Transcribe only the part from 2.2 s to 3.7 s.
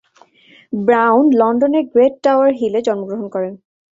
Tower হিলে জন্মগ্রহণ করেন।